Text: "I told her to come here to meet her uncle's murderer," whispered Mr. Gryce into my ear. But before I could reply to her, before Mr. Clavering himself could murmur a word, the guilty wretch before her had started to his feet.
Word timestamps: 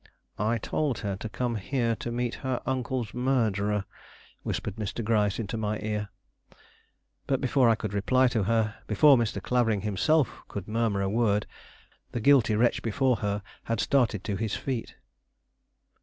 "I 0.39 0.57
told 0.57 0.97
her 1.05 1.15
to 1.17 1.29
come 1.29 1.57
here 1.57 1.95
to 1.97 2.11
meet 2.11 2.33
her 2.41 2.59
uncle's 2.65 3.13
murderer," 3.13 3.85
whispered 4.41 4.77
Mr. 4.77 5.05
Gryce 5.05 5.37
into 5.37 5.57
my 5.57 5.77
ear. 5.77 6.09
But 7.27 7.39
before 7.39 7.69
I 7.69 7.75
could 7.75 7.93
reply 7.93 8.27
to 8.29 8.45
her, 8.45 8.77
before 8.87 9.15
Mr. 9.15 9.39
Clavering 9.43 9.81
himself 9.81 10.41
could 10.47 10.67
murmur 10.67 11.03
a 11.03 11.07
word, 11.07 11.45
the 12.13 12.19
guilty 12.19 12.55
wretch 12.55 12.81
before 12.81 13.17
her 13.17 13.43
had 13.65 13.79
started 13.79 14.23
to 14.23 14.37
his 14.37 14.55
feet. 14.55 14.95